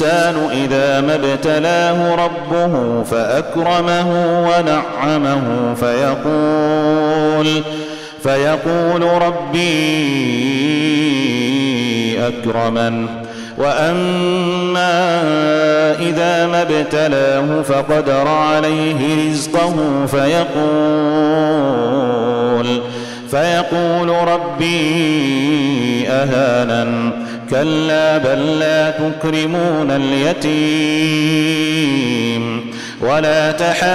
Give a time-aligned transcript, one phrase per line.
[0.00, 4.08] الإنسان إذا ما ابتلاه ربه فأكرمه
[4.48, 7.62] ونعمه فيقول
[8.22, 9.62] فيقول ربي
[12.26, 13.06] أكرمن
[13.58, 15.22] وأما
[16.00, 20.72] إذا ما ابتلاه فقدر عليه رزقه فيقول
[23.32, 27.12] فيقول ربي اهانن
[27.50, 30.52] كلا بل لا تكرمون اليتيم.
[33.00, 33.88] ولا تحاضون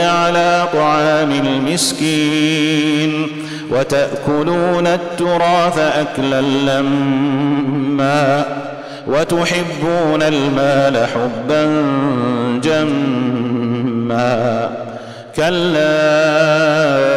[0.00, 3.26] على طعام المسكين.
[3.70, 8.44] وتأكلون التراث اكلا لما
[9.06, 11.82] وتحبون المال حبا
[12.62, 14.70] جما.
[15.36, 16.53] كلا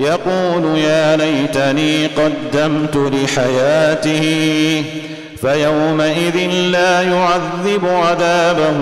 [0.00, 4.24] يقول يا ليتني قدمت لحياته
[5.40, 8.76] فيومئذ لا يعذب عذابه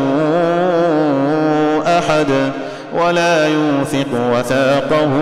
[1.99, 2.27] أحد
[2.95, 5.13] ولا يوثق وثاقه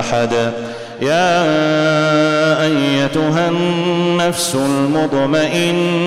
[0.00, 0.52] أحد.
[1.02, 1.42] يا
[2.62, 6.06] أيتها النفس المطمئنة